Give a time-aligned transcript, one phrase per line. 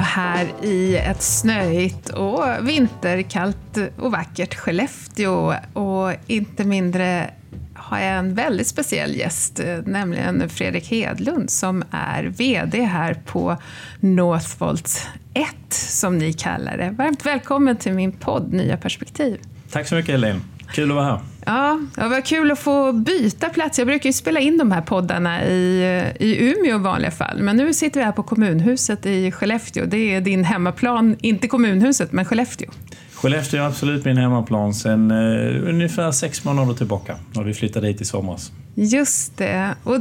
[0.00, 5.54] här i ett snöigt och vinterkallt och vackert Skellefteå.
[5.72, 7.30] Och inte mindre
[7.74, 13.56] har jag en väldigt speciell gäst, nämligen Fredrik Hedlund som är VD här på
[14.00, 16.90] Northvolt 1, som ni kallar det.
[16.90, 19.40] Varmt välkommen till min podd Nya perspektiv.
[19.70, 20.40] Tack så mycket Elin.
[20.72, 21.20] Kul att vara här.
[21.46, 23.78] Ja, det var kul att få byta plats.
[23.78, 25.82] Jag brukar ju spela in de här poddarna i,
[26.20, 29.86] i Umeå i vanliga fall, men nu sitter vi här på kommunhuset i Skellefteå.
[29.86, 32.70] Det är din hemmaplan, inte kommunhuset, men Skellefteå.
[33.14, 38.00] Skellefteå är absolut min hemmaplan sedan uh, ungefär sex månader tillbaka, när vi flyttade hit
[38.00, 38.52] i somras.
[38.74, 39.74] Just det.
[39.84, 39.96] Och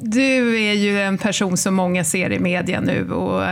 [0.00, 3.10] du är ju en person som många ser i media nu.
[3.10, 3.42] Och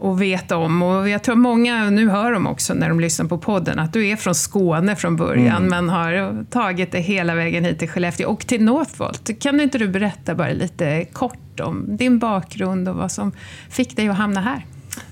[0.00, 0.82] och vet om.
[0.82, 4.08] Och jag tror många, nu hör de också när de lyssnar på podden, att du
[4.08, 5.68] är från Skåne från början, mm.
[5.68, 9.40] men har tagit det hela vägen hit till Skellefteå och till Northvolt.
[9.40, 13.32] Kan inte du berätta bara lite kort om din bakgrund och vad som
[13.70, 14.64] fick dig att hamna här?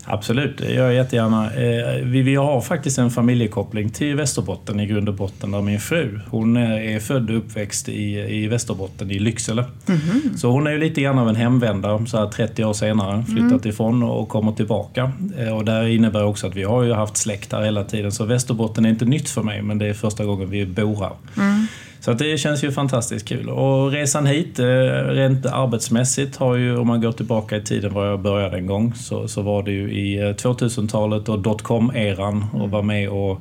[0.05, 1.45] Absolut, det gör jag jättegärna.
[1.55, 5.51] Eh, vi, vi har faktiskt en familjekoppling till Västerbotten i grund och botten.
[5.51, 9.65] Där min fru hon är född och uppväxt i, i Västerbotten, i Lycksele.
[9.89, 10.37] Mm -hmm.
[10.37, 13.25] Så hon är ju lite grann av en hemvändare så här 30 år senare.
[13.25, 13.69] Flyttat mm.
[13.69, 15.13] ifrån och kommer tillbaka.
[15.39, 18.13] Eh, och det innebär också att vi har ju haft släkt här hela tiden.
[18.13, 21.13] Så Västerbotten är inte nytt för mig, men det är första gången vi bor här.
[21.37, 21.67] Mm.
[22.09, 23.49] Så att det känns ju fantastiskt kul.
[23.49, 24.65] Och resan hit, eh,
[25.09, 28.95] rent arbetsmässigt, har ju, om man går tillbaka i tiden var jag började en gång,
[28.95, 33.41] så, så var det ju i 2000-talet eh, och dotcom-eran och var med och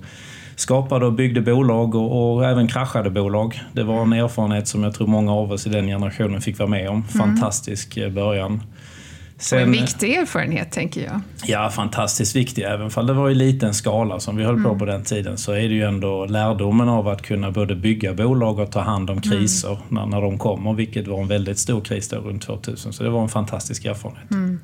[0.56, 3.62] skapade och byggde bolag och, och, även kraschade bolag.
[3.74, 6.70] Det var en erfarenhet som jag tror många av oss i den generationen fick vara
[6.70, 6.96] med om.
[6.96, 7.08] Mm.
[7.08, 8.62] Fantastisk eh, början.
[9.40, 11.22] Sen, en viktig erfarenhet, tänker jag.
[11.46, 12.64] Ja, fantastiskt viktig.
[12.64, 14.80] Även om det var i liten skala som vi höll på mm.
[14.80, 18.60] på den tiden så är det ju ändå lärdomen av att kunna både bygga bolag
[18.60, 19.22] och ta hand om mm.
[19.22, 19.82] kriser mm.
[19.90, 22.94] när, när de kommer, vilket var en väldigt stor kris då runt 2000.
[22.94, 24.32] Så det var en fantastisk erfarenhet.
[24.32, 24.60] Mm.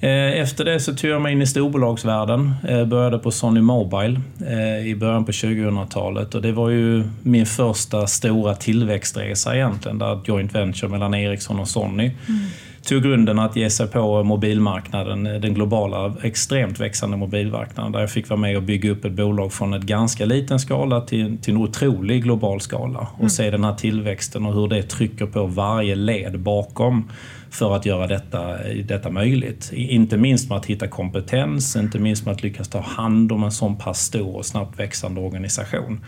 [0.00, 2.54] Eh, efter det så tog jag mig in i storbolagsvärlden.
[2.68, 7.46] Eh, började på Sony Mobile eh, i början på 2000-talet och det var ju min
[7.46, 9.98] första stora tillväxtresa egentligen.
[9.98, 12.10] Där joint venture mellan Ericsson och Sony.
[12.28, 12.40] Mm
[12.82, 18.28] tog grunden att ge sig på mobilmarknaden, den globala extremt växande mobilmarknaden där jag fick
[18.28, 21.60] vara med och bygga upp ett bolag från ett ganska liten skala till, till en
[21.60, 23.30] otrolig global skala och mm.
[23.30, 27.10] se den här tillväxten och hur det trycker på varje led bakom
[27.52, 29.72] för att göra detta, detta möjligt.
[29.72, 33.52] Inte minst med att hitta kompetens, inte minst med att lyckas ta hand om en
[33.52, 36.00] sån pass stor och snabbt växande organisation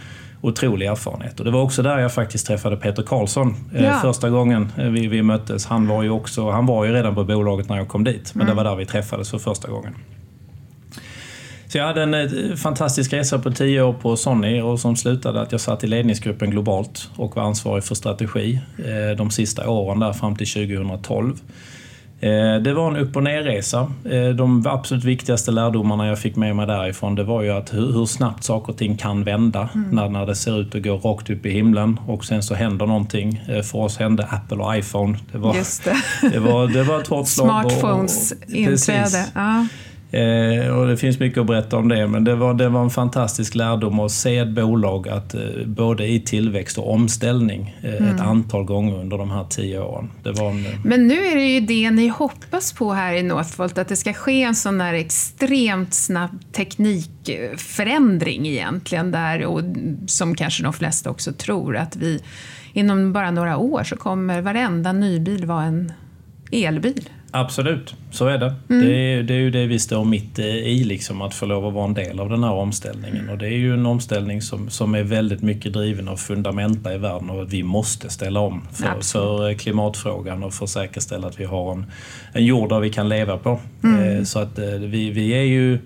[0.44, 1.38] otrolig erfarenhet.
[1.38, 3.98] Och det var också där jag faktiskt träffade Peter Karlsson eh, ja.
[4.02, 5.66] första gången eh, vi, vi möttes.
[5.66, 8.42] Han var, ju också, han var ju redan på bolaget när jag kom dit, men
[8.46, 8.56] mm.
[8.56, 9.94] det var där vi träffades för första gången.
[11.74, 15.40] Så jag hade en eh, fantastisk resa på tio år på Sony och som slutade
[15.40, 18.60] att jag satt i ledningsgruppen globalt och var ansvarig för strategi
[19.16, 21.40] de sista åren där fram till 2012.
[22.24, 23.92] Eh, det var en upp och nerresa.
[24.04, 28.06] Eh, de absolut viktigaste lärdomarna jag fick med mig därifrån det var ju att hur,
[28.06, 29.90] snabbt saker och ting kan vända mm.
[29.90, 32.86] när, när det ser ut att gå rakt upp i himlen och sen så händer
[32.86, 33.42] någonting.
[33.48, 35.18] Eh, för oss hände Apple och iPhone.
[35.32, 36.28] Det var, det.
[36.32, 37.46] det var, det var ett hårt slag.
[37.48, 39.26] Smartphones och, och, inträde.
[39.34, 39.66] Ja.
[40.14, 42.90] Eh, och det finns mycket att berätta om det, men det var, det var en
[42.90, 48.14] fantastisk lärdom att se ett bolag att eh, både i tillväxt och omställning eh, mm.
[48.14, 50.10] ett antal gånger under de här tio åren.
[50.22, 53.78] Det var en, men nu är det ju det ni hoppas på här i Northvolt,
[53.78, 59.60] att det ska ske en sån där extremt snabb teknikförändring egentligen, där, och
[60.06, 62.20] som kanske de flesta också tror, att vi
[62.72, 65.92] inom bara några år så kommer varenda nybil vara en
[66.52, 67.08] elbil.
[67.36, 68.54] Absolut, så är det.
[68.70, 68.86] Mm.
[68.86, 71.72] Det, är, det är ju det vi står mitt i, liksom, att få lov att
[71.72, 73.28] vara en del av den här omställningen.
[73.28, 76.98] Och det är ju en omställning som, som är väldigt mycket driven av fundamenta i
[76.98, 81.40] världen och att vi måste ställa om för, för klimatfrågan och för att säkerställa att
[81.40, 81.86] vi har en,
[82.32, 83.60] en jord där vi kan leva på.
[83.84, 84.18] Mm.
[84.18, 85.78] Eh, så att eh, vi, vi är ju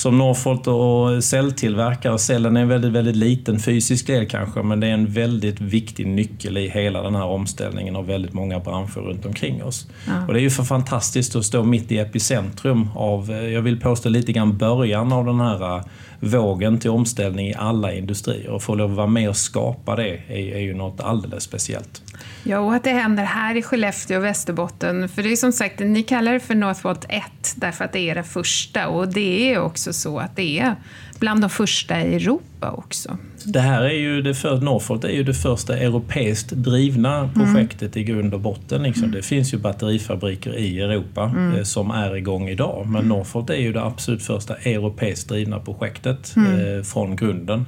[0.00, 2.18] som Northvolt och celltillverkare.
[2.18, 6.06] Cellen är en väldigt, väldigt liten fysisk del kanske, men det är en väldigt viktig
[6.06, 9.86] nyckel i hela den här omställningen av väldigt många branscher runt omkring oss.
[10.06, 10.26] Ja.
[10.26, 14.08] Och det är ju för fantastiskt att stå mitt i epicentrum av, jag vill påstå
[14.08, 15.84] lite grann början av den här eh,
[16.20, 18.50] vågen till omställning i alla industrier.
[18.50, 22.02] Och få lov att vara med och skapa det är, är ju något alldeles speciellt.
[22.42, 25.08] Ja, och att det händer här i Skellefteå och Västerbotten.
[25.08, 27.22] För det är som sagt, ni kallar det för Northvolt 1
[27.54, 30.74] därför att det är det första och det är också så att det är
[31.20, 33.16] bland de första i Europa också.
[33.44, 37.30] Det här är ju det för, Northvolt är ju det första europeiskt drivna mm.
[37.34, 38.08] projektet mm.
[38.08, 38.82] i grund och botten.
[38.82, 39.04] Liksom.
[39.04, 39.16] Mm.
[39.16, 41.56] Det finns ju batterifabriker i Europa mm.
[41.56, 42.86] eh, som är igång idag.
[42.86, 43.08] Men mm.
[43.08, 46.78] Northvolt är ju det absolut första europeiskt drivna projektet mm.
[46.78, 47.66] eh, från grunden.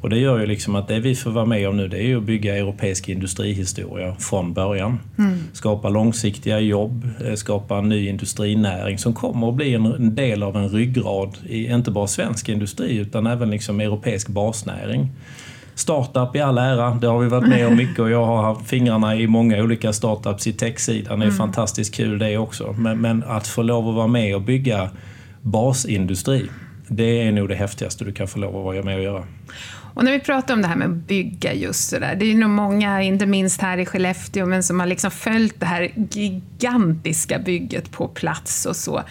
[0.00, 2.06] Och det gör ju liksom att det vi får vara med om nu det är
[2.06, 5.00] ju att bygga europeisk industrihistoria från början.
[5.52, 10.42] Skapa långsiktiga jobb, eh, skapa en ny industrinäring som kommer att bli en, en del
[10.42, 15.12] av en ryggrad i inte bara svensk industri utan även liksom europeisk basnäring.
[15.74, 18.66] Startup i all ära, det har vi varit med om mycket och jag har haft
[18.66, 21.18] fingrarna i många olika startups i techsidan.
[21.18, 21.38] Det är mm.
[21.38, 22.72] fantastiskt kul det också.
[22.78, 24.90] Men, men, att få lov att vara med och bygga
[25.42, 26.48] basindustri,
[26.88, 29.24] det är nog det häftigaste du kan få lov att vara med och göra.
[29.94, 32.50] Och när vi pratar om det här med att bygga just sådär, det är nog
[32.50, 37.90] många, inte minst här i Skellefteå, men som har liksom följt det här gigantiska bygget
[37.90, 39.02] på plats och så.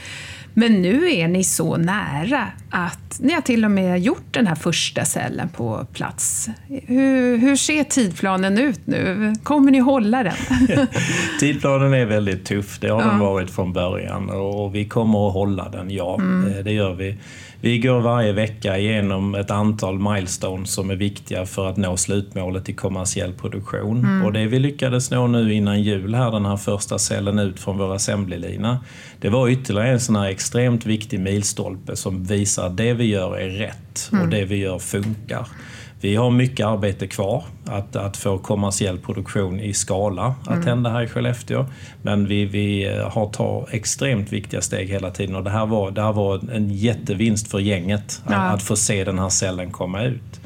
[0.54, 4.56] Men nu är ni så nära att ni har till och med gjort den här
[4.56, 6.50] första cellen på plats.
[6.68, 9.34] Hur, hur ser tidplanen ut nu?
[9.44, 10.34] Kommer ni hålla den?
[11.40, 13.08] tidplanen är väldigt tuff, det har ja.
[13.08, 16.16] den varit från början och vi kommer att hålla den, ja.
[16.16, 16.54] Mm.
[16.54, 17.18] Eh, det gör vi.
[17.64, 22.70] Vi går varje vecka igenom ett antal milestones som är viktiga för att nå slutmålet
[22.70, 24.00] i kommersiell produktion.
[24.00, 24.26] Mm.
[24.26, 27.78] Och det vi lyckades nå nu innan jul här, den här första cellen ut från
[27.78, 28.80] vår assemblylina,
[29.20, 33.38] det var ytterligare en sån här extremt viktig milstolpe som visar att det vi gör
[33.38, 34.30] är rätt och mm.
[34.30, 35.48] det vi gör funkar.
[36.02, 40.68] Vi har mycket arbete kvar att, att få kommersiell produktion i skala att mm.
[40.68, 41.66] hända här i Skellefteå.
[42.02, 46.02] Men vi, vi har tagit extremt viktiga steg hela tiden och det här var, det
[46.02, 48.36] här var en jättevinst för gänget ja.
[48.36, 50.42] att, att få se den här cellen komma ut.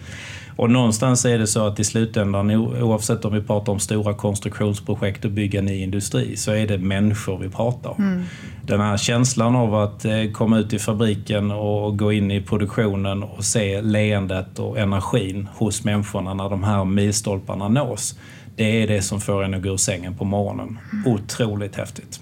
[0.57, 5.25] Och någonstans är det så att i slutändan, oavsett om vi pratar om stora konstruktionsprojekt
[5.25, 8.03] och bygga ny industri, så är det människor vi pratar om.
[8.03, 8.23] Mm.
[8.61, 13.23] Den här känslan av att eh, komma ut i fabriken och gå in i produktionen
[13.23, 18.19] och se leendet och energin hos människorna när de här milstolparna nås.
[18.55, 20.79] Det är det som får en att gå ur sängen på morgonen.
[20.93, 21.13] Mm.
[21.13, 22.19] Otroligt häftigt.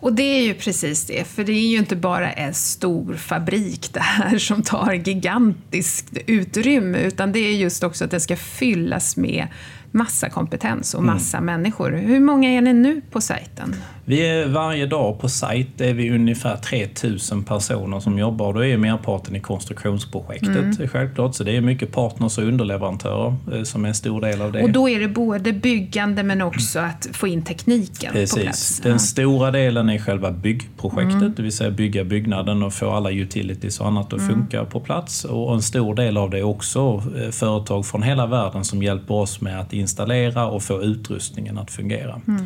[0.00, 3.92] Och det är ju precis det, för det är ju inte bara en stor fabrik
[3.92, 9.16] det här som tar gigantiskt utrymme, utan det är just också att det ska fyllas
[9.16, 9.46] med
[9.90, 11.46] massa kompetens och massa mm.
[11.46, 11.92] människor.
[11.92, 13.74] Hur många är ni nu på sajten?
[14.08, 18.52] Vi är varje dag på sajt är vi ungefär 3000 personer som jobbar.
[18.54, 20.88] Då är merparten i konstruktionsprojektet mm.
[20.88, 21.34] självklart.
[21.34, 24.62] Så det är mycket partners och underleverantörer eh, som är en stor del av det.
[24.62, 28.34] Och då är det både byggande men också att få in tekniken Precis.
[28.34, 28.80] på plats?
[28.80, 28.98] Den ja.
[28.98, 31.34] stora delen är själva byggprojektet, mm.
[31.36, 34.34] det vill säga bygga byggnaden och få alla utilities och annat att mm.
[34.34, 35.24] funka på plats.
[35.24, 39.14] Och en stor del av det är också eh, företag från hela världen som hjälper
[39.14, 42.20] oss med att installera och få utrustningen att fungera.
[42.28, 42.44] Mm.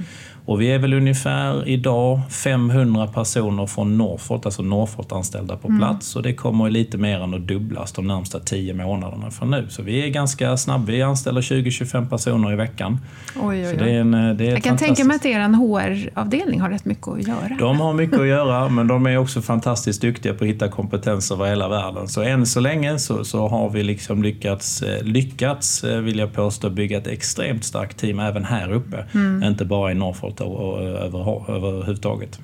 [0.50, 5.80] Och vi är väl ungefär idag 500 personer från Northvolt, alltså Northvolt-anställda på mm.
[5.80, 6.16] plats.
[6.16, 9.66] Och det kommer lite mer än att dubblas de närmsta 10 månaderna från nu.
[9.68, 10.84] Så vi är ganska snabba.
[10.84, 12.98] Vi anställer 20-25 personer i veckan.
[13.36, 13.76] Oj, oj, oj.
[13.78, 17.08] det är en, det är Jag kan tänka mig att er HR-avdelning har rätt mycket
[17.08, 17.56] att göra.
[17.58, 21.30] De har mycket att göra, men de är också fantastiskt duktiga på att hitta kompetens
[21.30, 22.08] över hela världen.
[22.08, 26.32] Så än så länge så, så har vi liksom lyckats, eh, lyckats, eh, vill jag
[26.32, 29.04] påstå, bygga ett extremt starkt team även här uppe.
[29.14, 29.42] Mm.
[29.42, 32.40] Inte bara i Northvolt och, och över, överhuvudtaget.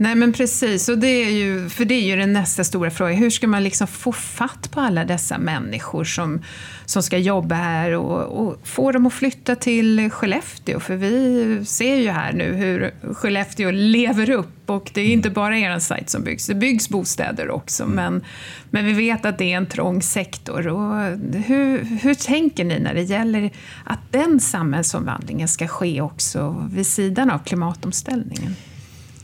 [0.00, 3.16] Nej men precis, och det är ju, för det är ju den nästa stora frågan.
[3.16, 6.42] Hur ska man liksom få fatt på alla dessa människor som,
[6.84, 10.80] som ska jobba här och, och få dem att flytta till Skellefteå?
[10.80, 15.58] För vi ser ju här nu hur Skellefteå lever upp och det är inte bara
[15.58, 17.82] er sajt som byggs, det byggs bostäder också.
[17.82, 17.94] Mm.
[17.94, 18.24] Men,
[18.70, 20.68] men vi vet att det är en trång sektor.
[20.68, 21.02] Och
[21.46, 23.50] hur, hur tänker ni när det gäller
[23.84, 28.56] att den samhällsomvandlingen ska ske också vid sidan av klimatomställningen?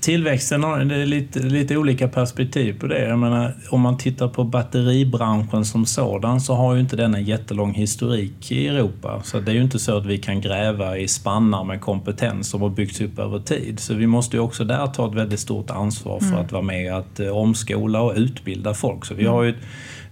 [0.05, 3.09] Tillväxten har det lite, lite olika perspektiv på det.
[3.09, 7.25] Jag menar, om man tittar på batteribranschen som sådan så har ju inte den en
[7.25, 9.21] jättelång historik i Europa.
[9.25, 12.63] Så det är ju inte så att vi kan gräva i spannar med kompetens som
[12.63, 13.81] har byggts upp över tid.
[13.81, 16.41] Så vi måste ju också där ta ett väldigt stort ansvar för mm.
[16.41, 19.05] att vara med att eh, omskola och utbilda folk.
[19.05, 19.63] Så vi har ju ett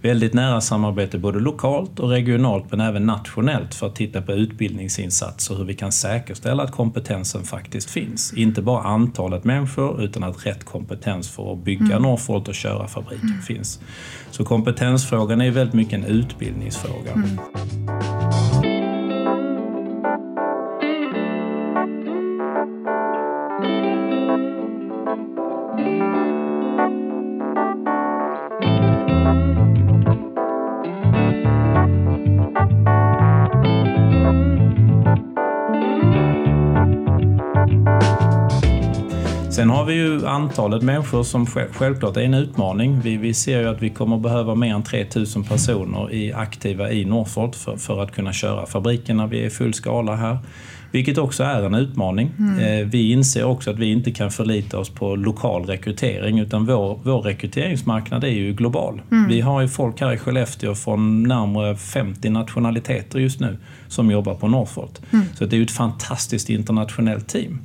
[0.03, 5.55] väldigt nära samarbete både lokalt och regionalt men även nationellt för att titta på utbildningsinsatser,
[5.55, 8.33] hur vi kan säkerställa att kompetensen faktiskt finns.
[8.33, 12.03] Inte bara antalet människor utan att rätt kompetens för att bygga mm.
[12.03, 13.43] Northvolt och köra fabriken mm.
[13.43, 13.81] finns.
[14.31, 17.13] Så kompetensfrågan är väldigt mycket en utbildningsfråga.
[17.13, 17.39] Mm.
[39.83, 43.01] Har vi ju antalet människor som självklart är en utmaning.
[43.01, 47.05] Vi, vi ser ju att vi kommer behöva mer än 3000 personer i, aktiva i
[47.05, 49.27] Northvolt för, för att kunna köra fabrikerna.
[49.27, 50.39] Vi är i full skala här.
[50.91, 52.31] Vilket också är en utmaning.
[52.39, 52.59] Mm.
[52.59, 57.01] Eh, vi inser också att vi inte kan förlita oss på lokal rekrytering utan vår,
[57.03, 59.03] vår rekryteringsmarknad är ju global.
[59.11, 59.29] Mm.
[59.29, 63.59] Vi har ju folk här i Skellefteå från närmare 50 nationaliteter just nu
[63.89, 65.03] som jobbar på Northvolt.
[65.13, 65.27] Mm.
[65.35, 67.59] Så det är ju ett fantastiskt internationellt team.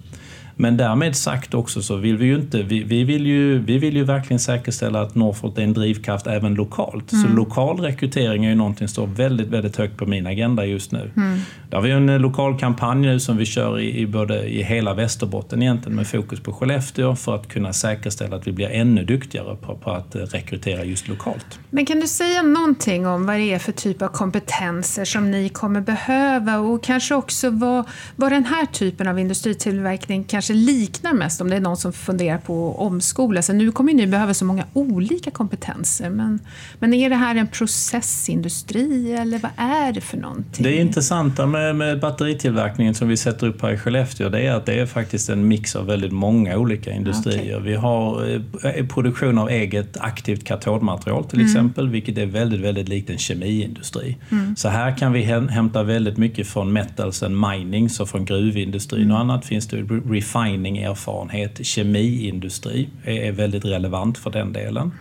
[0.60, 3.96] Men därmed sagt också så vill vi ju inte, vi, vi, vill, ju, vi vill
[3.96, 7.12] ju verkligen säkerställa att Northvolt är en drivkraft även lokalt.
[7.12, 7.26] Mm.
[7.26, 10.92] Så lokal rekrytering är ju någonting som står väldigt, väldigt högt på min agenda just
[10.92, 11.12] nu.
[11.16, 11.40] Mm.
[11.70, 14.94] Där har vi en lokal kampanj nu som vi kör i, i, både, i hela
[14.94, 19.56] Västerbotten egentligen med fokus på Skellefteå för att kunna säkerställa att vi blir ännu duktigare
[19.56, 21.60] på, på att rekrytera just lokalt.
[21.70, 25.50] Men kan du säga någonting om vad det är för typ av kompetenser som ni
[25.50, 27.86] kommer behöva och kanske också vad,
[28.16, 31.94] vad den här typen av industritillverkning kanske kanske liknar mest om det är någon som
[31.94, 33.56] funderar på att omskola sig.
[33.56, 36.40] Nu kommer ni behöva så många olika kompetenser, men,
[36.80, 40.64] men är det här en processindustri eller vad är det för någonting?
[40.64, 44.66] Det intressanta med, med batteritillverkningen som vi sätter upp här i Skellefteå det är att
[44.66, 47.58] det är faktiskt en mix av väldigt många olika industrier.
[47.58, 47.72] Okay.
[47.72, 48.30] Vi har
[48.64, 51.52] eh, produktion av eget aktivt katodmaterial till mm.
[51.52, 54.18] exempel, vilket är väldigt, väldigt likt en kemiindustri.
[54.32, 54.56] Mm.
[54.56, 59.16] Så här kan vi hämta väldigt mycket från metals and mining, så från gruvindustrin mm.
[59.16, 59.78] och annat finns det
[60.10, 64.92] refining refining-erfarenhet, kemiindustri är väldigt relevant för den delen.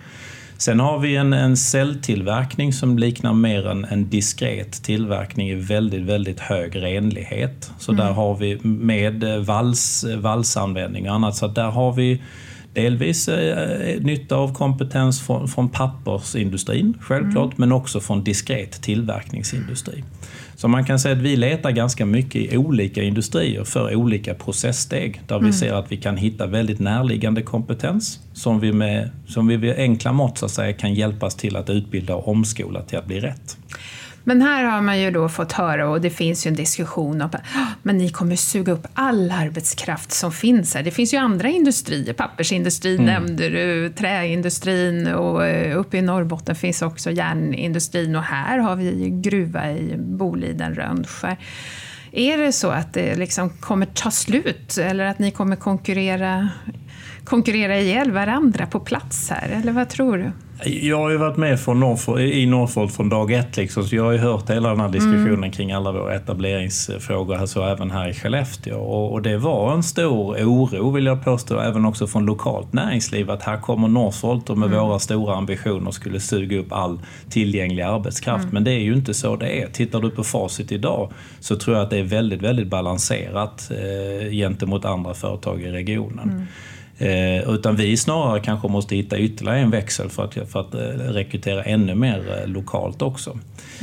[0.58, 6.02] Sen har vi en, en celltillverkning som liknar mer en, en diskret tillverkning i väldigt,
[6.02, 7.70] väldigt hög renlighet.
[7.78, 8.06] Så mm.
[8.06, 12.22] där har vi med vals, valsanvändning och annat, så där har vi
[12.72, 17.56] delvis eh, nytta av kompetens från, från pappersindustrin, självklart, mm.
[17.56, 20.04] men också från diskret tillverkningsindustri.
[20.56, 25.20] Så man kan säga att vi letar ganska mycket i olika industrier för olika processsteg
[25.26, 25.46] där mm.
[25.46, 29.76] vi ser att vi kan hitta väldigt närliggande kompetens som vi med, som vi med
[29.76, 33.20] enkla mått så att säga, kan hjälpas till att utbilda och omskola till att bli
[33.20, 33.56] rätt.
[34.28, 37.30] Men här har man ju då fått höra, och det finns ju en diskussion om
[37.32, 37.42] att
[37.82, 40.82] men ni kommer suga upp all arbetskraft som finns här.
[40.82, 43.06] Det finns ju andra industrier, pappersindustrin mm.
[43.06, 49.10] nämnde du, träindustrin och eh, uppe i Norrbotten finns också järnindustrin och här har vi
[49.10, 51.36] gruva i Boliden, Rönnskär.
[52.12, 56.48] Är det så att det liksom kommer ta slut eller att ni kommer konkurrera,
[57.26, 60.32] konkurrera ihjäl varandra på plats här, eller vad tror du?
[60.64, 64.04] Jag har ju varit med från Norfolk, i Norfolk från dag ett, liksom, så jag
[64.04, 65.50] har ju hört hela den här diskussionen mm.
[65.50, 68.78] kring alla våra etableringsfrågor, alltså även här i Skellefteå.
[68.78, 73.30] Och, och, det var en stor oro, vill jag påstå, även också från lokalt näringsliv,
[73.30, 74.80] att här kommer Norfolk och med mm.
[74.80, 78.42] våra stora ambitioner skulle suga upp all tillgänglig arbetskraft.
[78.42, 78.54] Mm.
[78.54, 79.66] Men det är ju inte så det är.
[79.66, 84.30] Tittar du på facit idag så tror jag att det är väldigt, väldigt balanserat eh,
[84.30, 86.46] gentemot andra företag i regionen.
[86.98, 87.40] Mm.
[87.40, 90.80] Eh, utan vi snarare kanske måste hitta ytterligare en växel för att, för att eh,
[91.12, 93.38] rekrytera ännu mer eh, lokalt också.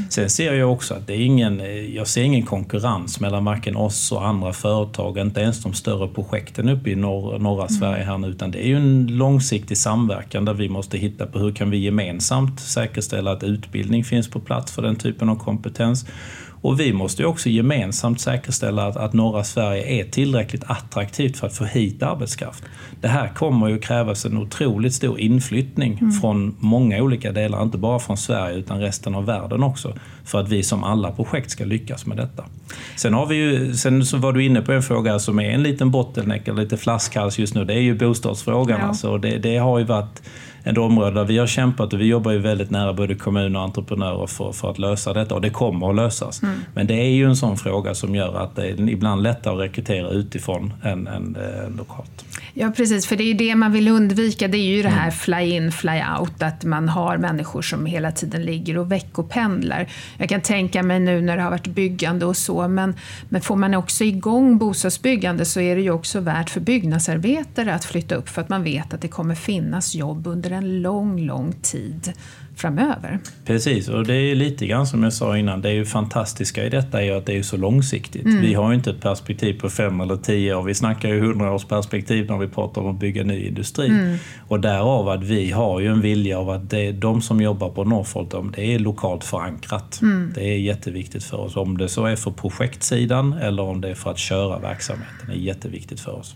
[0.09, 3.75] Sen ser jag också att det är ingen, eh, jag ser ingen konkurrens mellan varken
[3.75, 7.69] oss och andra företag, inte ens de större projekten uppe i norr, norra mm.
[7.69, 11.39] Sverige här nu, utan det är ju en långsiktig samverkan där vi måste hitta på
[11.39, 16.05] hur kan vi gemensamt säkerställa att utbildning finns på plats för den typen av kompetens
[16.63, 21.53] och vi måste också gemensamt säkerställa att, att norra Sverige är tillräckligt attraktivt för att
[21.53, 22.63] få hit arbetskraft.
[23.01, 26.11] Det här kommer ju krävas en otroligt stor inflyttning mm.
[26.11, 29.93] från många olika delar, inte bara från Sverige utan resten av världen också,
[30.25, 32.45] för att vi som alla projekt ska lyckas med detta.
[32.95, 35.63] Sen, har vi ju, sen så var du inne på en fråga som är en
[35.63, 38.79] liten bottleneck, eller lite flaskhals just nu, det är ju bostadsfrågan.
[38.79, 38.87] Ja.
[38.87, 40.21] Alltså, det, det har ju varit
[40.63, 43.65] ett område där vi har kämpat och vi jobbar ju väldigt nära både kommuner och
[43.65, 46.43] entreprenörer för, för att lösa detta och det kommer att lösas.
[46.43, 46.59] Mm.
[46.75, 49.59] Men det är ju en sån fråga som gör att det är ibland lättare att
[49.59, 52.25] rekrytera utifrån än, än, än lokalt.
[52.55, 54.47] Ja precis, för det är ju det man vill undvika.
[54.47, 55.11] Det är ju det här mm.
[55.11, 59.87] fly-in, fly-out, att man har människor som hela tiden ligger och veckopendlar.
[60.17, 62.95] Jag kan tänka mig nu när det har varit byggande och så, men,
[63.29, 67.85] men får man också igång bostadsbyggande så är det ju också värt för byggnadsarbetare att
[67.85, 71.53] flytta upp för att man vet att det kommer finnas jobb under en lång, lång
[71.61, 72.13] tid
[72.55, 73.19] framöver.
[73.45, 76.69] Precis, och det är lite grann som jag sa innan, det är ju fantastiska i
[76.69, 78.25] detta är att det är så långsiktigt.
[78.25, 78.41] Mm.
[78.41, 82.27] Vi har ju inte ett perspektiv på fem eller tio år, vi snackar ju hundraårsperspektiv
[82.29, 83.87] när vi pratar om att bygga ny industri.
[83.87, 84.17] Mm.
[84.47, 87.83] Och därav att vi har ju en vilja av att det, de som jobbar på
[87.83, 89.99] Norfolk, det är lokalt förankrat.
[90.01, 90.31] Mm.
[90.35, 91.55] Det är jätteviktigt för oss.
[91.55, 95.33] Om det så är för projektsidan eller om det är för att köra verksamheten, det
[95.33, 96.35] är jätteviktigt för oss.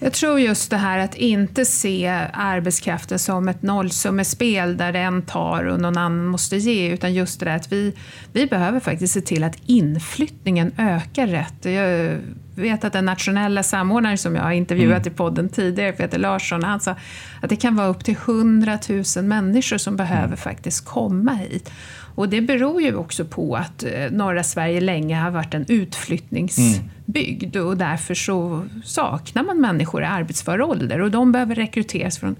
[0.00, 5.64] Jag tror just det här att inte se arbetskraften som ett nollsummespel där en tar
[5.64, 7.94] och någon annan måste ge, utan just det där att vi,
[8.32, 11.64] vi behöver faktiskt se till att inflyttningen ökar rätt.
[11.64, 12.18] Jag
[12.54, 15.12] vet att den nationella samordnaren som jag har intervjuat mm.
[15.12, 16.94] i podden tidigare, Peter Larsson, han sa
[17.42, 18.78] att det kan vara upp till 100
[19.16, 20.36] 000 människor som behöver mm.
[20.36, 21.70] faktiskt komma hit.
[22.18, 27.56] Och det beror ju också på att eh, norra Sverige länge har varit en utflyttningsbygd
[27.56, 27.68] mm.
[27.68, 32.36] och därför så saknar man människor i arbetsför ålder och de behöver rekryteras från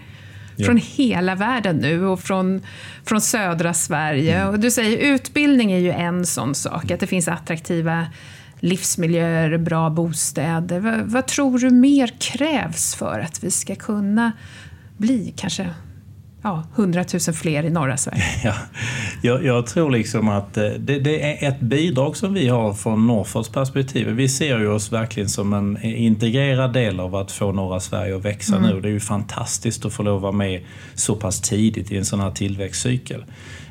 [0.56, 0.66] Ja.
[0.66, 2.62] från hela världen nu och från,
[3.04, 4.37] från södra Sverige.
[4.37, 4.49] Mm.
[4.49, 8.06] Och du säger utbildning är ju en sån sak, att det finns attraktiva
[8.61, 10.80] livsmiljöer, bra bostäder.
[10.80, 14.32] Vad, vad tror du mer krävs för att vi ska kunna
[14.97, 15.70] bli kanske
[16.42, 18.23] ja, 100 000 fler i norra Sverige.
[18.45, 18.54] Ja,
[19.23, 23.07] jag, jag tror liksom att eh, det, det, är ett bidrag som vi har från
[23.07, 24.09] Norrfors perspektiv.
[24.09, 28.25] Vi ser ju oss verkligen som en integrerad del av att få norra Sverige att
[28.25, 28.71] växa mm.
[28.71, 28.80] nu.
[28.80, 30.62] Det är ju fantastiskt att få lov att vara med
[30.95, 33.25] så pass tidigt i en sån här tillväxtcykel.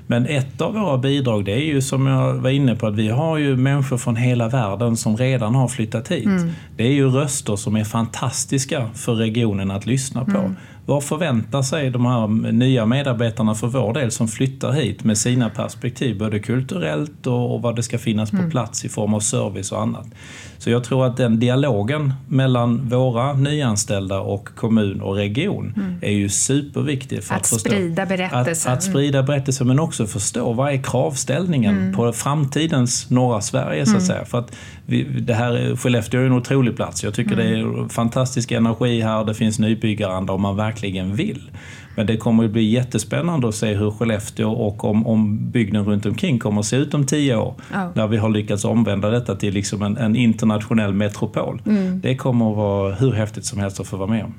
[0.10, 3.10] Men ett av våra bidrag det är ju som jag var inne på att vi
[3.10, 6.26] har ju människor från hela världen som redan har flyttat hit.
[6.26, 6.52] Mm.
[6.76, 10.38] Det är ju röster som är fantastiska för regionen att lyssna på.
[10.38, 10.56] Mm.
[10.88, 15.50] Vad förväntar sig de här nya medarbetarna för vår del som flyttar hit med sina
[15.50, 18.52] perspektiv, både kulturellt och vad det ska finnas på mm.
[18.52, 20.08] plats i form av service och annat.
[20.58, 25.96] Så jag tror att den dialogen mellan våra nyanställda och kommun och region mm.
[26.02, 27.24] är ju superviktig.
[27.24, 28.72] För att, att förstå, sprida berättelsen.
[28.72, 31.94] Att, att, sprida berättelsen men också förstå vad är kravställningen mm.
[31.94, 34.08] på framtidens norra Sverige så att mm.
[34.08, 34.26] säga.
[34.26, 34.52] För att
[34.90, 37.04] vi, det här, Skellefteå är en otrolig plats.
[37.04, 37.90] Jag tycker det är mm.
[37.90, 41.52] fantastisk energi här, det finns nybyggaranda om man verkligen vill.
[41.98, 46.06] Men det kommer att bli jättespännande att se hur Skellefteå och om, om bygden runt
[46.06, 47.56] omkring kommer att se ut om tio år.
[47.74, 47.92] Ja.
[47.96, 51.62] När vi har lyckats omvända detta till liksom en, en internationell metropol.
[51.66, 52.02] Mm.
[52.02, 54.34] Det kommer att vara hur häftigt som helst att få vara med om.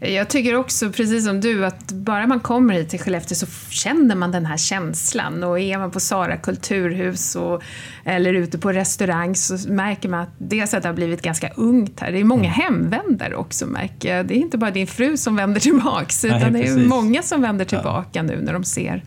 [0.00, 4.14] Jag tycker också, precis som du, att bara man kommer hit till Skellefteå så känner
[4.14, 5.44] man den här känslan.
[5.44, 7.62] Och är man på Sara kulturhus och,
[8.04, 12.00] eller ute på restaurang så märker man att dels att det har blivit ganska ungt
[12.00, 12.12] här.
[12.12, 12.60] Det är många mm.
[12.60, 14.26] hemvändare också märker jag.
[14.26, 17.22] Det är inte bara din fru som vänder tillbaks, utan Nej, det är många många
[17.22, 19.02] som vänder tillbaka nu när de ser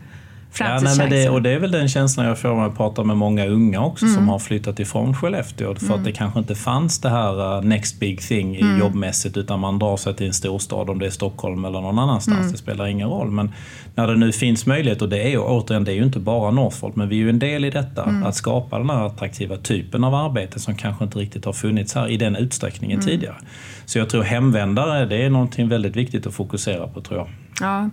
[0.58, 3.04] Ja, nej, men det, och det är väl den känslan jag får när jag pratar
[3.04, 4.16] med många unga också mm.
[4.16, 5.74] som har flyttat ifrån Skellefteå.
[5.74, 5.98] För mm.
[5.98, 8.78] att det kanske inte fanns det här uh, next big thing mm.
[8.78, 12.38] jobbmässigt utan man drar sig till en storstad om det är Stockholm eller någon annanstans.
[12.38, 12.52] Mm.
[12.52, 13.30] Det spelar ingen roll.
[13.30, 13.52] Men
[13.94, 16.50] när det nu finns möjlighet, och det är ju återigen, det är ju inte bara
[16.50, 18.04] Northvolt, men vi är ju en del i detta.
[18.04, 18.26] Mm.
[18.26, 22.08] Att skapa den här attraktiva typen av arbete som kanske inte riktigt har funnits här
[22.08, 23.10] i den utsträckningen mm.
[23.10, 23.36] tidigare.
[23.84, 27.28] Så jag tror hemvändare, det är någonting väldigt viktigt att fokusera på tror jag.
[27.60, 27.90] Ja.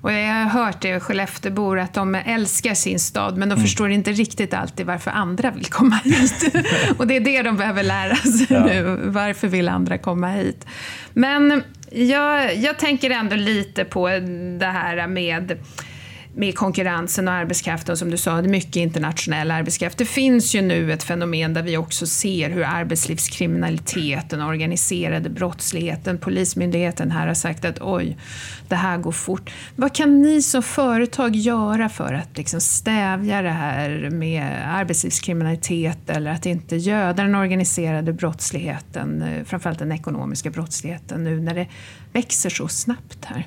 [0.00, 3.64] Och jag har hört det, Skelleftebor, att de älskar sin stad men de mm.
[3.64, 6.54] förstår inte riktigt alltid varför andra vill komma hit.
[6.98, 8.64] och det är det de behöver lära sig ja.
[8.64, 9.00] nu.
[9.04, 10.66] Varför vill andra komma hit?
[11.12, 14.08] Men jag, jag tänker ändå lite på
[14.58, 15.58] det här med
[16.34, 19.98] med konkurrensen och arbetskraften, som du sa, det är mycket internationell arbetskraft.
[19.98, 27.10] Det finns ju nu ett fenomen där vi också ser hur arbetslivskriminaliteten, organiserade brottsligheten, Polismyndigheten
[27.10, 28.16] här har sagt att oj,
[28.68, 29.50] det här går fort.
[29.76, 36.30] Vad kan ni som företag göra för att liksom stävja det här med arbetslivskriminalitet eller
[36.30, 41.66] att inte göda den organiserade brottsligheten, eh, framförallt den ekonomiska brottsligheten nu när det
[42.12, 43.46] växer så snabbt här?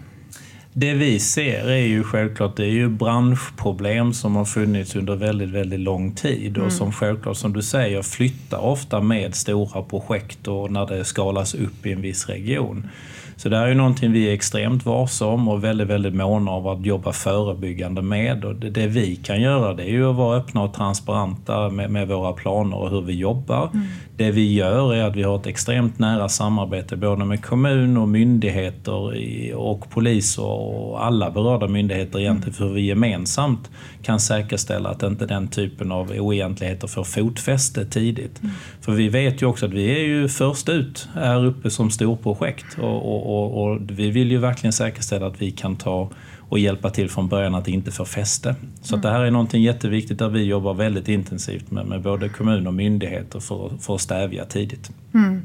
[0.76, 5.50] Det vi ser är ju självklart det är ju branschproblem som har funnits under väldigt,
[5.50, 6.72] väldigt lång tid och mm.
[6.72, 11.86] som självklart, som du säger, flyttar ofta med stora projekt och när det skalas upp
[11.86, 12.90] i en viss region.
[13.36, 16.68] Så det här är någonting vi är extremt varsa om och väldigt, väldigt måna av
[16.68, 18.46] att jobba förebyggande med.
[18.46, 21.92] Och det, det, vi kan göra det är ju att vara öppna och transparenta med,
[21.92, 23.70] med våra planer och hur vi jobbar.
[23.74, 23.86] Mm.
[24.18, 28.08] Det vi gör är att vi har ett extremt nära samarbete både med kommun och
[28.08, 33.70] myndigheter och polis och alla berörda myndigheter egentligen för hur vi gemensamt
[34.04, 38.44] kan säkerställa att inte den typen av oegentligheter får fotfäste tidigt.
[38.44, 38.56] Mm.
[38.82, 42.78] För vi vet ju också att vi är ju först ut här uppe som storprojekt
[42.80, 46.10] och, och, och, och vi vill ju verkligen säkerställa att vi kan ta
[46.50, 48.56] och hjälpa till från början att det inte får fäste.
[48.82, 49.02] Så mm.
[49.02, 52.74] det här är någonting jätteviktigt där vi jobbar väldigt intensivt med, med både kommun och
[52.74, 54.92] myndigheter för, för att stävja tidigt.
[55.14, 55.42] Mm.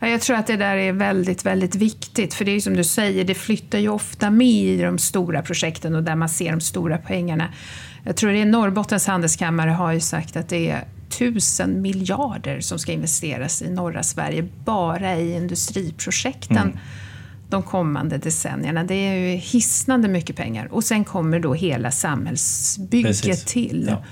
[0.00, 2.34] Jag tror att det där är väldigt, väldigt viktigt.
[2.34, 5.94] För det är som du säger, det flyttar ju ofta med i de stora projekten
[5.94, 7.48] och där man ser de stora pengarna.
[8.04, 10.84] Jag tror det är Norrbottens handelskammare har ju sagt att det är
[11.18, 16.56] tusen miljarder som ska investeras i norra Sverige bara i industriprojekten.
[16.56, 16.78] Mm
[17.54, 18.84] de kommande decennierna.
[18.84, 20.68] Det är ju hisnande mycket pengar.
[20.72, 23.44] Och sen kommer då hela samhällsbygget Precis.
[23.44, 23.86] till.
[23.90, 24.04] Ja.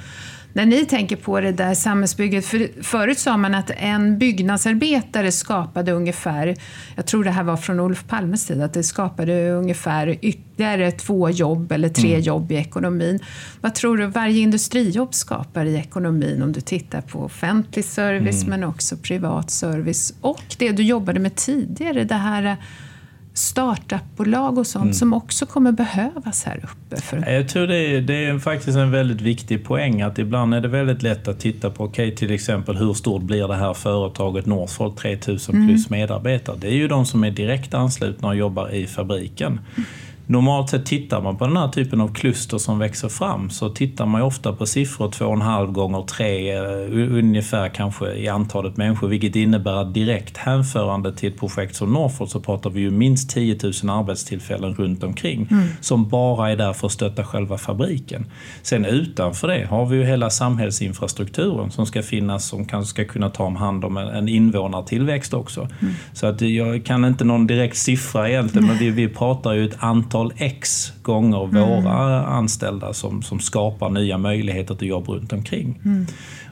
[0.52, 5.92] När ni tänker på det där samhällsbygget, för förut sa man att en byggnadsarbetare skapade
[5.92, 6.56] ungefär,
[6.96, 11.30] jag tror det här var från Olof Palmes tid, att det skapade ungefär ytterligare två
[11.30, 12.20] jobb eller tre mm.
[12.20, 13.18] jobb i ekonomin.
[13.60, 18.60] Vad tror du varje industrijobb skapar i ekonomin om du tittar på offentlig service mm.
[18.60, 22.56] men också privat service och det du jobbade med tidigare, det här
[23.34, 24.94] startupbolag och sånt mm.
[24.94, 27.02] som också kommer behövas här uppe?
[27.02, 27.32] För...
[27.32, 30.68] Jag tror det är, det är faktiskt en väldigt viktig poäng att ibland är det
[30.68, 34.46] väldigt lätt att titta på, okej okay, till exempel hur stort blir det här företaget
[34.46, 35.68] Northvolt 3000 mm.
[35.68, 36.56] plus medarbetare?
[36.60, 39.52] Det är ju de som är direkt anslutna och jobbar i fabriken.
[39.52, 39.86] Mm.
[40.26, 44.06] Normalt sett tittar man på den här typen av kluster som växer fram så tittar
[44.06, 49.72] man ofta på siffror 2,5 gånger 3 eh, ungefär kanske i antalet människor vilket innebär
[49.72, 53.72] att direkt hänförande till ett projekt som Northvolt så pratar vi ju minst 10 000
[53.98, 55.68] arbetstillfällen runt omkring mm.
[55.80, 58.26] som bara är där för att stötta själva fabriken.
[58.62, 63.30] Sen utanför det har vi ju hela samhällsinfrastrukturen som ska finnas som kanske ska kunna
[63.30, 65.60] ta hand om en invånartillväxt också.
[65.60, 65.94] Mm.
[66.12, 69.76] Så att jag kan inte någon direkt siffra egentligen men vi, vi pratar ju ett
[69.78, 71.84] antal antal X gånger mm.
[71.84, 75.80] våra anställda som, som skapar nya möjligheter till jobb runt omkring.
[75.84, 76.06] Mm.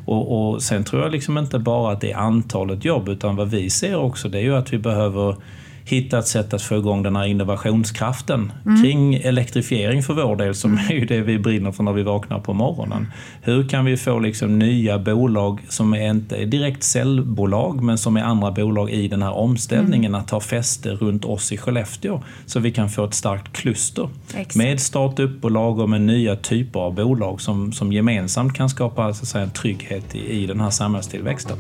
[0.06, 3.50] Och, och sen tror jag liksom inte bara att det är antalet jobb utan vad
[3.50, 5.36] vi ser också det är ju att vi behöver
[5.84, 8.82] hitta ett sätt att få igång den här innovationskraften mm.
[8.82, 12.38] kring elektrifiering för vår del, som är ju det vi brinner för när vi vaknar
[12.38, 13.06] på morgonen.
[13.42, 18.16] Hur kan vi få liksom nya bolag som är inte är direkt säljbolag, men som
[18.16, 20.20] är andra bolag i den här omställningen mm.
[20.20, 24.56] att ta fäste runt oss i Skellefteå, så vi kan få ett starkt kluster Exakt.
[24.56, 29.28] med startupbolag och med nya typer av bolag som, som gemensamt kan skapa så att
[29.28, 31.56] säga, en trygghet i, i den här samhällstillväxten.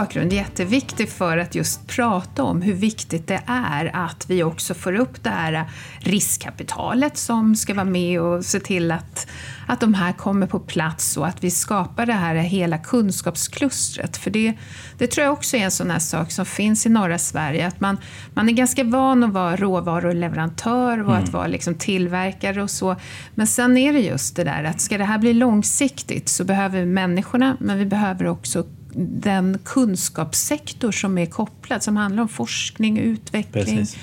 [0.00, 4.94] Bakgrund jätteviktig för att just prata om hur viktigt det är att vi också får
[4.94, 5.64] upp det här
[5.98, 9.26] riskkapitalet som ska vara med och se till att,
[9.66, 14.16] att de här kommer på plats och att vi skapar det här hela kunskapsklustret.
[14.16, 14.54] För det,
[14.98, 17.80] det tror jag också är en sån här sak som finns i norra Sverige, att
[17.80, 17.98] man,
[18.34, 21.24] man är ganska van att vara råvaruleverantör och mm.
[21.24, 22.96] att vara liksom tillverkare och så.
[23.34, 26.80] Men sen är det just det där att ska det här bli långsiktigt så behöver
[26.80, 28.64] vi människorna, men vi behöver också
[28.96, 33.96] den kunskapssektor som är kopplad, som handlar om forskning, utveckling, Precis.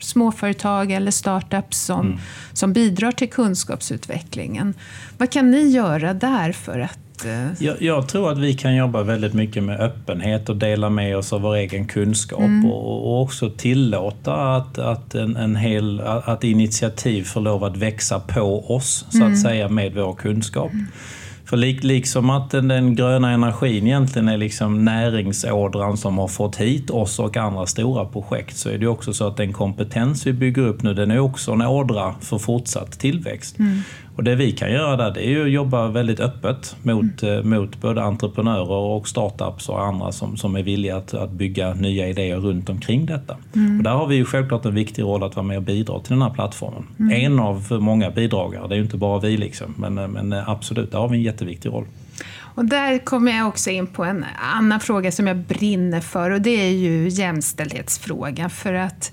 [0.00, 2.18] småföretag eller startups som, mm.
[2.52, 4.74] som bidrar till kunskapsutvecklingen.
[5.18, 9.02] Vad kan ni göra där för att eh, jag, jag, tror att vi kan jobba
[9.02, 12.66] väldigt mycket med öppenhet och dela med oss av vår egen kunskap mm.
[12.66, 18.20] och, och, också tillåta att, att, en, en hel, att initiativ får lov att växa
[18.20, 19.36] på oss, så att mm.
[19.36, 20.72] säga, med vår kunskap.
[20.72, 20.86] Mm.
[21.50, 26.56] För lik, liksom att den, den, gröna energin egentligen är liksom näringsådran som har fått
[26.56, 30.32] hit oss och andra stora projekt så är det också så att den kompetens vi
[30.32, 33.58] bygger upp nu den är också en ådra för fortsatt tillväxt.
[33.58, 33.82] Mm.
[34.20, 37.38] Och det vi kan göra där det är ju att jobba väldigt öppet mot, mm.
[37.38, 41.74] Eh, mot både entreprenörer och startups och andra som, som är villiga att, att bygga
[41.74, 43.36] nya idéer runt omkring detta.
[43.54, 43.78] Mm.
[43.78, 46.12] Och där har vi ju självklart en viktig roll att vara med och bidra till
[46.12, 46.86] den här plattformen.
[46.98, 47.24] Mm.
[47.24, 50.98] En av många bidragare, det är ju inte bara vi liksom, men, men absolut, där
[50.98, 51.84] har vi en jätteviktig roll.
[52.54, 56.40] Och där kommer jag också in på en annan fråga som jag brinner för och
[56.40, 58.50] det är ju jämställdhetsfrågan.
[58.50, 59.12] För att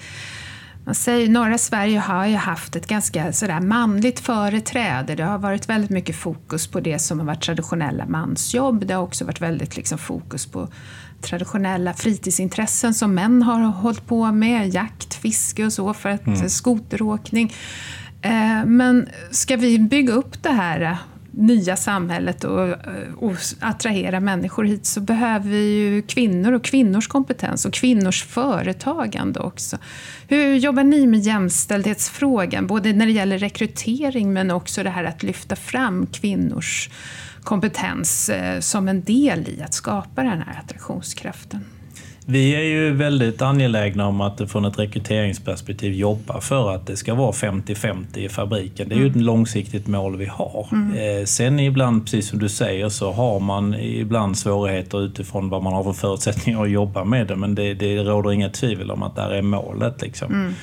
[0.87, 5.15] man säger, norra Sverige har ju haft ett ganska sådär manligt företräde.
[5.15, 8.85] Det har varit väldigt mycket fokus på det som har varit traditionella mansjobb.
[8.85, 10.67] Det har också varit väldigt liksom fokus på
[11.21, 14.73] traditionella fritidsintressen som män har hållit på med.
[14.73, 16.49] Jakt, fiske och så, för att, mm.
[16.49, 17.53] skoteråkning.
[18.21, 20.97] Eh, men ska vi bygga upp det här
[21.37, 22.69] nya samhället och,
[23.17, 29.39] och attrahera människor hit så behöver vi ju kvinnor och kvinnors kompetens och kvinnors företagande
[29.39, 29.77] också.
[30.27, 35.23] Hur jobbar ni med jämställdhetsfrågan, både när det gäller rekrytering men också det här att
[35.23, 36.89] lyfta fram kvinnors
[37.43, 41.65] kompetens eh, som en del i att skapa den här attraktionskraften?
[42.29, 47.15] Vi är ju väldigt angelägna om att från ett rekryteringsperspektiv jobba för att det ska
[47.15, 48.89] vara 50-50 i fabriken.
[48.89, 49.17] Det är ju mm.
[49.17, 50.67] ett långsiktigt mål vi har.
[50.71, 51.19] Mm.
[51.19, 55.73] Eh, sen ibland, precis som du säger, så har man ibland svårigheter utifrån vad man
[55.73, 57.35] har för förutsättningar att jobba med det.
[57.35, 60.01] Men det, det råder inga tvivel om att det är målet.
[60.01, 60.33] Liksom.
[60.33, 60.53] Mm.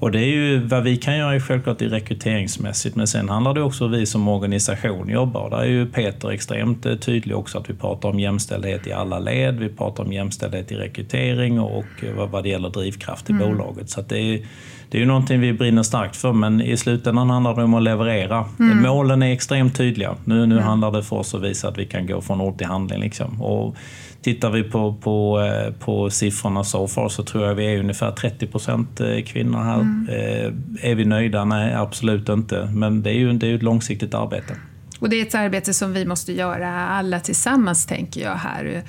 [0.00, 3.54] Och det är ju vad vi kan göra är självklart i rekryteringsmässigt men sen handlar
[3.54, 5.50] det också om vi som organisation jobbar.
[5.50, 9.18] Där är ju Peter extremt eh, tydlig också att vi pratar om jämställdhet i alla
[9.18, 9.58] led.
[9.58, 11.84] Vi pratar om jämställdhet i rekrytering och,
[12.16, 13.48] vad, vad det gäller drivkraft i mm.
[13.48, 13.90] bolaget.
[13.90, 14.46] Så det är,
[14.88, 17.82] det är ju någonting vi brinner starkt för, men i slutändan handlar det om att
[17.82, 18.44] leverera.
[18.58, 18.82] Mm.
[18.82, 20.14] Målen är extremt tydliga.
[20.24, 20.64] Nu, nu mm.
[20.64, 23.00] handlar det för oss att visa att vi kan gå från ord till handling.
[23.00, 23.42] Liksom.
[23.42, 23.76] Och
[24.22, 28.10] tittar vi på, på, eh, på siffrorna so far så tror jag vi är ungefär
[28.12, 29.80] 30 procent eh, kvinnor här.
[29.80, 30.08] Mm.
[30.08, 31.44] Eh, är vi nöjda?
[31.44, 32.70] Nej, absolut inte.
[32.74, 34.56] Men det är ju det är ett långsiktigt arbete.
[35.00, 38.82] Och det är ett arbete som vi måste göra alla tillsammans, tänker jag här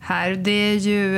[0.00, 0.34] här.
[0.34, 1.16] Det är ju,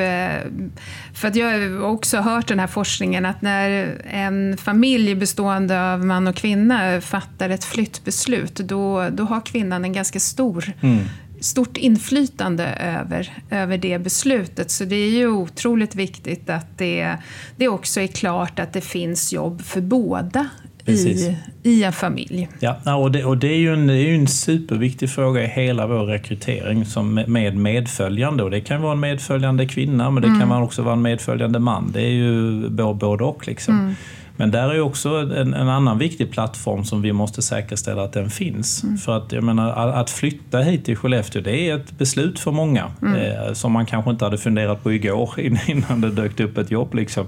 [1.14, 6.04] för att jag har också hört den här forskningen att när en familj bestående av
[6.04, 10.98] man och kvinna fattar ett flyttbeslut, då, då har kvinnan en ganska stor mm
[11.40, 14.70] stort inflytande över, över det beslutet.
[14.70, 17.16] Så det är ju otroligt viktigt att det,
[17.56, 20.48] det också är klart att det finns jobb för båda
[20.86, 22.48] i, i en familj.
[22.58, 25.86] Ja, och det, och det är ju en, det är en superviktig fråga i hela
[25.86, 28.42] vår rekrytering som med medföljande.
[28.42, 30.40] Och det kan vara en medföljande kvinna men det mm.
[30.40, 31.90] kan också vara en medföljande man.
[31.92, 33.46] Det är ju både och.
[33.46, 33.78] Liksom.
[33.78, 33.94] Mm.
[34.36, 38.30] Men där är också en, en, annan viktig plattform som vi måste säkerställa att den
[38.30, 38.82] finns.
[38.82, 38.98] Mm.
[38.98, 42.90] För att, jag menar, att flytta hit till Skellefteå, det är ett beslut för många.
[43.02, 43.14] Mm.
[43.14, 45.30] Eh, som man kanske inte hade funderat på igår
[45.66, 46.94] innan det dök upp ett jobb.
[46.94, 47.26] Liksom.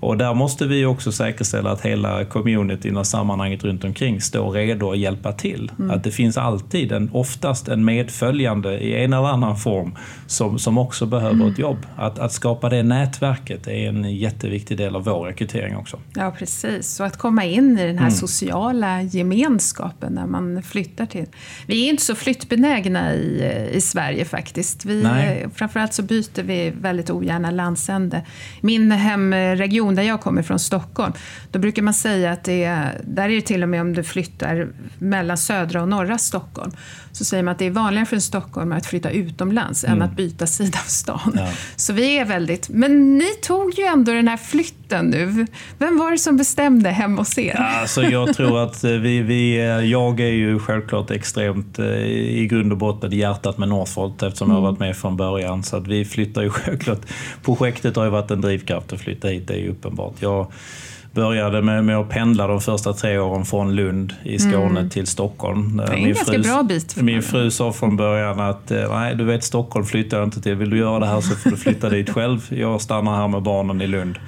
[0.00, 4.90] Och där måste vi också säkerställa att hela communityn och sammanhanget runt omkring står redo
[4.90, 5.72] att hjälpa till.
[5.78, 5.90] Mm.
[5.90, 9.94] Att det finns alltid, en, oftast en medföljande i en eller annan form
[10.26, 11.52] som, som också behöver mm.
[11.52, 11.86] ett jobb.
[11.96, 15.98] Att, att skapa det nätverket är en jätteviktig del av vår rekrytering också.
[16.14, 17.00] Ja, precis.
[17.00, 18.10] Och att komma in i den här mm.
[18.10, 21.26] sociala gemenskapen när man flyttar till...
[21.66, 24.84] Vi är inte så flyttbenägna i, i Sverige faktiskt.
[24.84, 25.06] Vi,
[25.54, 28.22] framförallt så byter vi väldigt ogärna landsände.
[28.60, 31.12] Min hemregion där jag kommer från, Stockholm,
[31.50, 34.04] då brukar man säga att det är, där är det till och med om du
[34.04, 34.68] flyttar
[34.98, 36.72] mellan södra och norra Stockholm,
[37.16, 39.96] så säger man att det är vanligare för en stockholmare att flytta utomlands mm.
[39.96, 41.32] än att byta sida av stan.
[41.34, 41.48] Ja.
[41.76, 42.68] Så vi är väldigt...
[42.68, 45.46] Men ni tog ju ändå den här flytten nu.
[45.78, 47.54] Vem var det som bestämde hemma hos er?
[47.58, 49.56] Ja, alltså jag tror att eh, vi, vi...
[49.56, 54.50] Eh, jag är ju självklart extremt eh, i grund och botten hjärtat med Northvolt eftersom
[54.50, 54.56] mm.
[54.56, 55.62] jag har varit med från början.
[55.62, 57.00] Så att vi flyttar ju självklart...
[57.44, 60.14] Projektet har ju varit en drivkraft att flytta hit, det är ju uppenbart.
[60.18, 60.52] Jag,
[61.16, 64.90] började med, med att pendla de första tre åren från Lund i Skåne mm.
[64.90, 65.76] till Stockholm.
[65.76, 66.96] Det är en min ganska fru, bra bit.
[66.96, 70.54] Min fru sa från början att eh, nej, du vet Stockholm flyttar jag inte till.
[70.54, 72.46] Vill du göra det här så får du flytta dit själv.
[72.48, 74.18] Jag stannar här med barnen i Lund.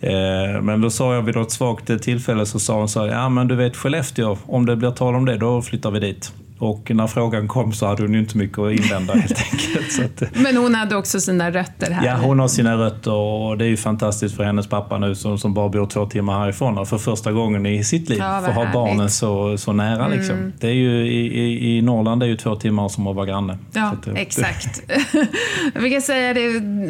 [0.00, 3.28] Eh, men då sa jag vid något svagt tillfälle så sa hon så här, ja
[3.28, 6.32] men du vet Skellefteå, om det blir tal om det, då flyttar vi dit.
[6.60, 10.22] Och när frågan kom så hade hon inte mycket att invända helt enkelt.
[10.22, 12.06] Att, Men hon hade också sina rötter här?
[12.06, 15.38] Ja, hon har sina rötter och det är ju fantastiskt för hennes pappa nu som,
[15.38, 18.52] som bara bor två timmar härifrån och för första gången i sitt liv ja, får
[18.52, 20.04] ha barnen så, så nära.
[20.04, 20.18] Mm.
[20.18, 20.52] Liksom.
[20.60, 23.58] Det är ju, i, I Norrland är ju två timmar som att vara granne.
[23.72, 24.82] Ja, att, exakt.
[25.74, 26.40] Vi kan säga det,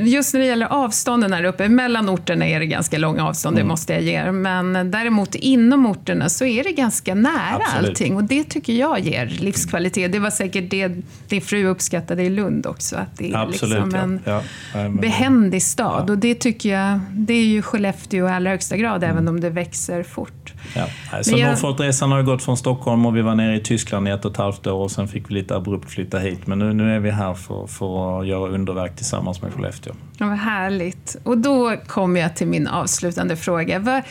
[0.04, 3.66] just när det gäller avstånden här uppe, mellan orterna är det ganska långa avstånd, mm.
[3.66, 4.30] det måste jag ge er.
[4.30, 7.88] Men däremot inom orterna så är det ganska nära Absolut.
[7.90, 10.12] allting och det tycker jag ger livs livskvalitet.
[10.12, 10.92] Det var säkert det
[11.28, 12.96] din fru uppskattade i Lund också.
[12.96, 14.42] Att det är Absolut, liksom en ja.
[14.74, 16.04] Ja, behändig stad.
[16.08, 16.12] Ja.
[16.12, 19.16] Och det tycker jag, det är ju Skellefteå i allra högsta grad, mm.
[19.16, 20.52] även om det växer fort.
[20.74, 20.86] Ja.
[21.22, 21.48] Så jag...
[21.48, 24.36] Norrfoltresan har gått från Stockholm och vi var nere i Tyskland i ett och ett
[24.36, 26.46] halvt år och sen fick vi lite abrupt flytta hit.
[26.46, 29.92] Men nu, nu är vi här för, för att göra underverk tillsammans med Skellefteå.
[30.18, 31.16] Ja, vad härligt.
[31.24, 33.78] Och då kommer jag till min avslutande fråga.
[33.78, 34.02] Vad,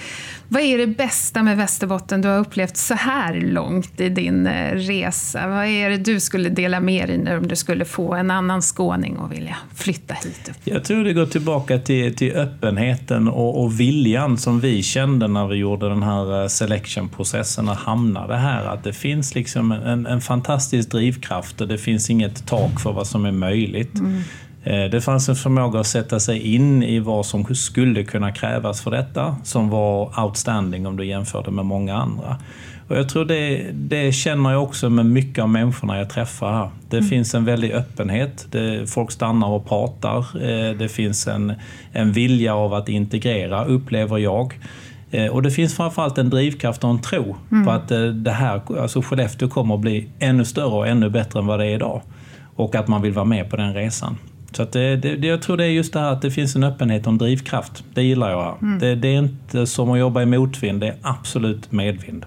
[0.49, 4.75] vad är det bästa med Västerbotten du har upplevt så här långt i din eh,
[4.75, 5.47] resa?
[5.47, 9.17] Vad är det du skulle dela med dig om du skulle få en annan skåning
[9.19, 10.49] att vilja flytta hit?
[10.49, 10.55] Upp?
[10.63, 15.47] Jag tror det går tillbaka till, till öppenheten och, och viljan som vi kände när
[15.47, 18.65] vi gjorde den här eh, selection-processen och hamnade här.
[18.65, 23.07] Att det finns liksom en, en fantastisk drivkraft och det finns inget tak för vad
[23.07, 23.99] som är möjligt.
[23.99, 24.21] Mm.
[24.63, 28.81] Eh, det fanns en förmåga att sätta sig in i vad som skulle kunna krävas
[28.81, 32.37] för detta som var outstanding om du jämförde med många andra.
[32.87, 36.69] Och jag tror det, det känner jag också med mycket av människorna jag träffar här.
[36.89, 37.09] Det mm.
[37.09, 38.47] finns en väldig öppenhet.
[38.51, 40.17] Det, folk stannar och pratar.
[40.17, 41.53] Eh, det finns en,
[41.91, 44.59] en vilja av att integrera, upplever jag.
[45.11, 47.65] Eh, och det finns framförallt en drivkraft och en tro mm.
[47.65, 47.87] på att
[48.23, 51.65] det här, alltså Skellefteå kommer att bli ännu större och ännu bättre än vad det
[51.65, 52.01] är idag.
[52.55, 54.17] Och att man vill vara med på den resan.
[54.51, 56.63] Så att det, det, jag tror det är just det här att det finns en
[56.63, 57.83] öppenhet och en drivkraft.
[57.93, 58.57] Det gillar jag.
[58.61, 58.79] Mm.
[58.79, 62.25] Det, det, är inte som att jobba i motvind, det är absolut medvind.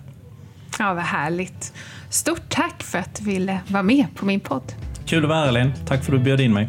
[0.78, 1.72] Ja, vad härligt.
[2.10, 4.72] Stort tack för att du ville vara med på min podd.
[5.06, 5.72] Kul att vara här, Ellen.
[5.86, 6.68] Tack för att du bjöd in mig.